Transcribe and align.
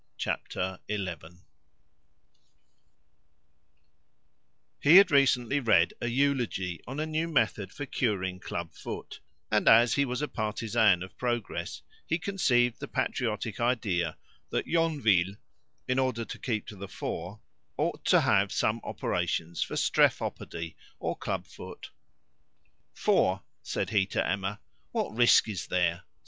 Chapter 0.17 0.79
Eleven 0.87 1.43
He 4.79 4.95
had 4.97 5.11
recently 5.11 5.59
read 5.59 5.93
a 6.01 6.07
eulogy 6.07 6.81
on 6.87 6.99
a 6.99 7.05
new 7.05 7.27
method 7.27 7.71
for 7.71 7.85
curing 7.85 8.39
club 8.39 8.73
foot, 8.73 9.19
and 9.51 9.69
as 9.69 9.93
he 9.93 10.05
was 10.05 10.23
a 10.23 10.27
partisan 10.27 11.03
of 11.03 11.15
progress, 11.19 11.83
he 12.07 12.17
conceived 12.17 12.79
the 12.79 12.87
patriotic 12.87 13.59
idea 13.59 14.17
that 14.49 14.65
Yonville, 14.65 15.35
in 15.87 15.99
order 15.99 16.25
to 16.25 16.39
keep 16.39 16.65
to 16.65 16.75
the 16.75 16.87
fore, 16.87 17.39
ought 17.77 18.03
to 18.05 18.21
have 18.21 18.51
some 18.51 18.81
operations 18.83 19.61
for 19.61 19.75
strephopody 19.75 20.75
or 20.99 21.15
club 21.15 21.45
foot. 21.45 21.91
"For," 22.91 23.43
said 23.61 23.91
he 23.91 24.07
to 24.07 24.27
Emma, 24.27 24.61
"what 24.93 25.15
risk 25.15 25.47
is 25.47 25.67
there? 25.67 26.05